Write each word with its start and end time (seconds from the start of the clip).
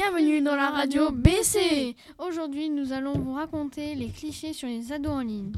radio 0.00 1.10
BC. 1.10 1.96
Aujourd'hui, 2.18 2.70
nous 2.70 2.92
allons 2.92 3.18
vous 3.18 3.32
raconter 3.32 3.94
les 3.94 4.08
clichés 4.08 4.52
sur 4.52 4.68
les 4.68 4.92
ados 4.92 5.12
en 5.12 5.20
ligne. 5.20 5.52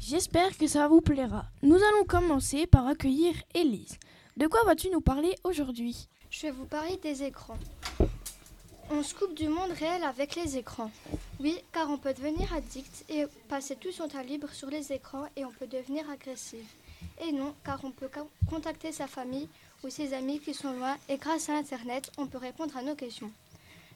J'espère 0.00 0.56
que 0.58 0.66
ça 0.66 0.88
vous 0.88 1.00
plaira. 1.00 1.44
Nous 1.62 1.76
allons 1.76 2.04
commencer 2.04 2.66
par 2.66 2.86
accueillir 2.86 3.34
Élise. 3.54 3.98
De 4.36 4.46
quoi 4.46 4.64
vas-tu 4.64 4.90
nous 4.90 5.00
parler 5.00 5.34
aujourd'hui? 5.44 6.08
Je 6.30 6.42
vais 6.42 6.50
vous 6.50 6.64
parler 6.64 6.96
des 6.96 7.22
écrans. 7.22 7.58
On 8.90 9.02
se 9.02 9.14
coupe 9.14 9.34
du 9.34 9.48
monde 9.48 9.70
réel 9.78 10.02
avec 10.02 10.34
les 10.34 10.56
écrans. 10.58 10.90
Oui, 11.38 11.56
car 11.72 11.90
on 11.90 11.98
peut 11.98 12.14
devenir 12.14 12.52
addict 12.52 13.04
et 13.08 13.24
passer 13.48 13.76
tout 13.76 13.92
son 13.92 14.08
temps 14.08 14.22
libre 14.22 14.50
sur 14.50 14.68
les 14.68 14.92
écrans 14.92 15.26
et 15.36 15.44
on 15.44 15.52
peut 15.52 15.68
devenir 15.68 16.08
agressif. 16.10 16.64
Et 17.24 17.30
non, 17.30 17.54
car 17.64 17.78
on 17.84 17.92
peut 17.92 18.10
contacter 18.50 18.90
sa 18.90 19.06
famille 19.06 19.48
ou 19.84 19.90
ses 19.90 20.12
amis 20.12 20.40
qui 20.40 20.54
sont 20.54 20.72
loin 20.72 20.96
et 21.08 21.18
grâce 21.18 21.48
à 21.48 21.56
Internet, 21.56 22.10
on 22.18 22.26
peut 22.26 22.38
répondre 22.38 22.76
à 22.76 22.82
nos 22.82 22.96
questions. 22.96 23.30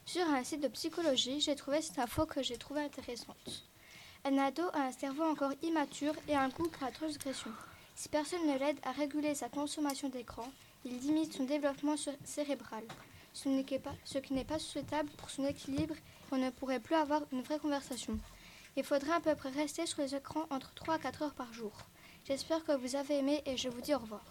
Sur 0.05 0.25
un 0.29 0.45
site 0.45 0.61
de 0.61 0.69
psychologie, 0.69 1.41
j'ai 1.41 1.55
trouvé 1.55 1.81
cette 1.81 1.99
info 1.99 2.25
que 2.25 2.41
j'ai 2.41 2.57
trouvée 2.57 2.83
intéressante. 2.83 3.65
Un 4.23 4.37
ado 4.37 4.63
a 4.73 4.83
un 4.83 4.91
cerveau 4.93 5.23
encore 5.23 5.51
immature 5.61 6.13
et 6.29 6.35
un 6.35 6.47
goût 6.47 6.69
pour 6.69 6.91
transgression. 6.93 7.51
Si 7.95 8.07
personne 8.07 8.47
ne 8.47 8.57
l'aide 8.57 8.79
à 8.83 8.91
réguler 8.93 9.35
sa 9.35 9.49
consommation 9.49 10.07
d'écran, 10.07 10.49
il 10.85 10.97
limite 10.99 11.33
son 11.33 11.43
développement 11.43 11.95
cérébral, 12.23 12.83
ce 13.33 14.17
qui 14.19 14.33
n'est 14.33 14.45
pas 14.45 14.59
souhaitable 14.59 15.09
pour 15.17 15.29
son 15.29 15.45
équilibre 15.45 15.95
et 15.95 16.31
on 16.31 16.37
ne 16.37 16.49
pourrait 16.49 16.79
plus 16.79 16.95
avoir 16.95 17.23
une 17.33 17.41
vraie 17.41 17.59
conversation. 17.59 18.17
Il 18.77 18.85
faudrait 18.85 19.13
à 19.15 19.19
peu 19.19 19.35
près 19.35 19.49
rester 19.49 19.85
sur 19.85 20.01
les 20.01 20.15
écrans 20.15 20.45
entre 20.49 20.73
3 20.75 20.93
à 20.93 20.99
4 20.99 21.21
heures 21.23 21.33
par 21.33 21.51
jour. 21.51 21.73
J'espère 22.27 22.61
que 22.65 22.73
vous 22.73 22.97
avez 22.97 23.19
aimé 23.19 23.41
et 23.45 23.55
je 23.55 23.69
vous 23.69 23.79
dis 23.79 23.95
au 23.95 23.99
revoir. 23.99 24.25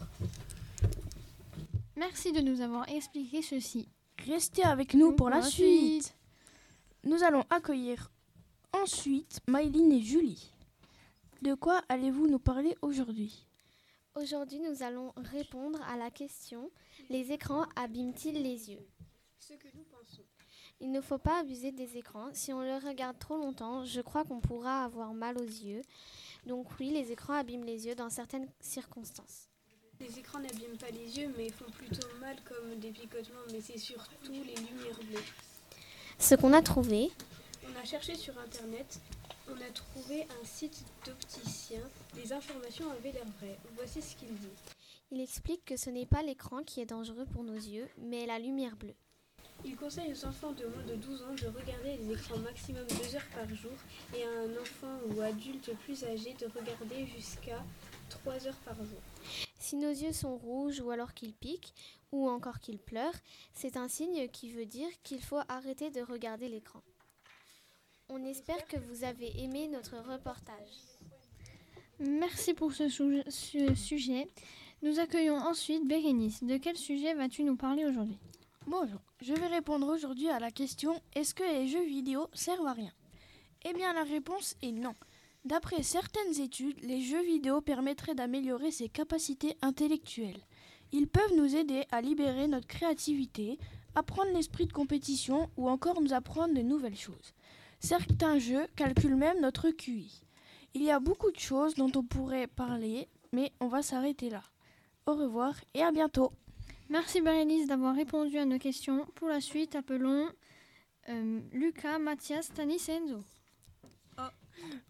Merci 1.97 2.31
de 2.31 2.43
nous 2.43 2.61
avoir 2.61 2.87
expliqué 2.91 3.41
ceci. 3.41 3.89
Restez 4.27 4.65
avec 4.65 4.93
nous 4.93 5.13
pour 5.13 5.31
la 5.31 5.41
suite. 5.41 6.15
Nous 7.05 7.23
allons 7.23 7.45
accueillir 7.49 8.11
ensuite 8.75 9.41
Maïline 9.49 9.93
et 9.93 10.03
Julie. 10.03 10.53
De 11.41 11.55
quoi 11.55 11.81
allez-vous 11.89 12.27
nous 12.27 12.39
parler 12.39 12.77
aujourd'hui? 12.83 13.47
Aujourd'hui, 14.15 14.61
nous 14.61 14.83
allons 14.83 15.15
répondre 15.33 15.81
à 15.91 15.97
la 15.97 16.11
question 16.11 16.71
les 17.09 17.33
écrans 17.33 17.65
abîment-ils 17.77 18.43
les 18.43 18.73
yeux? 18.73 18.87
Ce 19.39 19.55
que 19.55 19.69
nous 19.75 19.85
pensons. 19.85 20.25
Il 20.81 20.91
ne 20.91 21.01
faut 21.01 21.19
pas 21.19 21.41
abuser 21.41 21.73
des 21.73 21.97
écrans. 21.97 22.29
Si 22.33 22.53
on 22.53 22.61
les 22.61 22.79
regarde 22.79 23.19
trop 23.19 23.37
longtemps, 23.37 23.85
je 23.85 24.01
crois 24.01 24.25
qu'on 24.25 24.41
pourra 24.41 24.85
avoir 24.85 25.15
mal 25.15 25.39
aux 25.39 25.45
yeux. 25.45 25.83
Donc 26.47 26.67
oui, 26.79 26.91
les 26.91 27.13
écrans 27.13 27.35
abîment 27.35 27.65
les 27.65 27.87
yeux 27.87 27.95
dans 27.95 28.11
certaines 28.11 28.49
circonstances. 28.61 29.49
Les 30.01 30.19
écrans 30.19 30.41
n'abîment 30.41 30.77
pas 30.77 30.91
les 30.91 31.19
yeux, 31.19 31.33
mais 31.37 31.49
font 31.51 31.71
plutôt 31.71 32.07
mal 32.21 32.37
comme 32.45 32.79
des 32.79 32.91
picotements, 32.91 33.47
mais 33.51 33.61
c'est 33.61 33.79
surtout 33.79 34.33
les 34.33 34.55
lumières 34.55 35.01
bleues. 35.09 35.25
Ce 36.19 36.35
qu'on 36.35 36.53
a 36.53 36.61
trouvé. 36.61 37.11
On 37.67 37.81
a 37.81 37.85
cherché 37.85 38.15
sur 38.15 38.39
Internet, 38.39 39.01
on 39.49 39.55
a 39.55 39.71
trouvé 39.71 40.27
un 40.43 40.45
site 40.45 40.85
d'opticien. 41.05 41.81
Les 42.15 42.33
informations 42.33 42.91
avaient 42.91 43.13
l'air 43.13 43.27
vraies. 43.39 43.59
Voici 43.77 44.03
ce 44.03 44.17
qu'il 44.17 44.35
dit. 44.35 44.49
Il 45.11 45.21
explique 45.21 45.65
que 45.65 45.77
ce 45.77 45.89
n'est 45.89 46.07
pas 46.07 46.23
l'écran 46.23 46.63
qui 46.63 46.81
est 46.81 46.87
dangereux 46.87 47.27
pour 47.33 47.45
nos 47.45 47.55
yeux, 47.55 47.89
mais 47.99 48.27
la 48.27 48.39
lumière 48.39 48.77
bleue. 48.77 48.95
Il 49.67 49.75
conseille 49.77 50.13
aux 50.13 50.25
enfants 50.25 50.53
de 50.53 50.65
moins 50.65 50.85
de 50.85 50.95
12 50.95 51.23
ans 51.23 51.35
de 51.35 51.47
regarder 51.49 51.97
les 51.97 52.13
écrans 52.13 52.39
maximum 52.39 52.87
2 52.87 53.17
heures 53.17 53.31
par 53.35 53.53
jour 53.53 53.73
et 54.17 54.23
à 54.23 54.29
un 54.29 54.63
enfant 54.63 54.97
ou 55.09 55.21
adulte 55.21 55.73
plus 55.85 56.05
âgé 56.05 56.35
de 56.35 56.47
regarder 56.47 57.05
jusqu'à 57.07 57.65
3 58.09 58.47
heures 58.47 58.63
par 58.65 58.77
jour. 58.77 59.01
Si 59.59 59.75
nos 59.75 59.91
yeux 59.91 60.13
sont 60.13 60.37
rouges 60.37 60.81
ou 60.81 60.91
alors 60.91 61.15
qu'ils 61.15 61.35
piquent 61.35 61.75
ou 62.13 62.29
encore 62.29 62.61
qu'ils 62.61 62.79
pleurent, 62.79 63.19
c'est 63.55 63.77
un 63.77 63.89
signe 63.89 64.29
qui 64.29 64.53
veut 64.53 64.67
dire 64.67 64.89
qu'il 65.03 65.21
faut 65.21 65.41
arrêter 65.49 65.91
de 65.91 66.01
regarder 66.01 66.49
l'écran. 66.49 66.81
On 68.09 68.25
espère 68.25 68.65
que 68.69 68.77
vous 68.77 69.03
avez 69.03 69.43
aimé 69.43 69.67
notre 69.67 69.97
reportage. 69.97 70.77
Merci 71.99 72.55
pour 72.55 72.73
ce, 72.73 72.89
sujet. 73.75 74.29
Nous 74.83 75.01
accueillons 75.01 75.39
ensuite 75.39 75.89
Bérénice. 75.89 76.45
De 76.45 76.57
quel 76.57 76.77
sujet 76.77 77.15
vas-tu 77.15 77.43
nous 77.43 77.57
parler 77.57 77.85
aujourd'hui? 77.85 78.19
Bonjour, 78.69 78.99
je 79.21 79.33
vais 79.33 79.47
répondre 79.47 79.87
aujourd'hui 79.87 80.29
à 80.29 80.41
la 80.41 80.51
question 80.51 81.01
Est-ce 81.15 81.35
que 81.35 81.45
les 81.45 81.69
jeux 81.69 81.85
vidéo 81.85 82.27
servent 82.33 82.67
à 82.67 82.73
rien? 82.73 82.91
Eh 83.65 83.73
bien 83.73 83.93
la 83.93 84.03
réponse 84.03 84.57
est 84.61 84.73
non. 84.73 84.97
D'après 85.45 85.85
certaines 85.85 86.41
études, 86.41 86.83
les 86.83 87.01
jeux 87.01 87.23
vidéo 87.23 87.61
permettraient 87.61 88.17
d'améliorer 88.17 88.73
ses 88.73 88.89
capacités 88.89 89.57
intellectuelles. 89.63 90.41
Ils 90.91 91.07
peuvent 91.07 91.37
nous 91.37 91.55
aider 91.55 91.85
à 91.93 92.01
libérer 92.01 92.49
notre 92.49 92.67
créativité, 92.67 93.57
apprendre 93.95 94.33
l'esprit 94.33 94.67
de 94.67 94.73
compétition 94.73 95.49
ou 95.57 95.69
encore 95.69 96.03
nous 96.03 96.13
apprendre 96.13 96.55
de 96.55 96.63
nouvelles 96.63 96.97
choses. 96.97 97.35
Certains 97.79 98.41
jeux 98.41 98.67
calculent 98.75 99.15
même 99.15 99.41
notre 99.41 99.71
QI. 99.71 100.25
Il 100.75 100.83
y 100.83 100.91
a 100.91 100.99
beaucoup 100.99 101.31
de 101.31 101.39
choses 101.39 101.77
dont 101.77 101.93
on 101.95 102.03
pourrait 102.03 102.49
parler, 102.49 103.07
mais 103.31 103.53
on 103.61 103.69
va 103.69 103.83
s'arrêter 103.83 104.29
là. 104.29 104.43
Au 105.07 105.15
revoir 105.15 105.55
et 105.73 105.85
à 105.85 105.93
bientôt. 105.93 106.33
Merci 106.89 107.21
Bérénice 107.21 107.67
d'avoir 107.67 107.95
répondu 107.95 108.39
à 108.39 108.45
nos 108.45 108.59
questions. 108.59 109.07
Pour 109.17 109.29
la 109.29 109.41
suite, 109.41 109.75
appelons 109.75 110.29
euh, 111.09 111.41
Lucas, 111.53 111.99
Mathias, 111.99 112.53
Tanis 112.53 112.87
et 112.89 112.93
Enzo. 112.93 113.23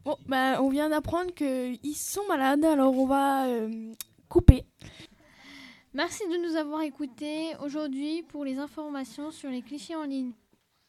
Bon, 0.04 0.16
ben, 0.26 0.60
on 0.60 0.68
vient 0.68 0.88
d'apprendre 0.88 1.34
qu'ils 1.34 1.96
sont 1.96 2.24
malades, 2.28 2.64
alors 2.64 2.96
on 2.96 3.06
va 3.06 3.46
euh, 3.46 3.92
couper. 4.28 4.64
Merci 5.92 6.22
de 6.28 6.36
nous 6.46 6.56
avoir 6.56 6.82
écoutés 6.82 7.56
aujourd'hui 7.64 8.22
pour 8.22 8.44
les 8.44 8.58
informations 8.58 9.30
sur 9.30 9.50
les 9.50 9.62
clichés 9.62 9.96
en 9.96 10.04
ligne. 10.04 10.32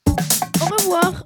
Au 0.08 0.76
revoir 0.78 1.24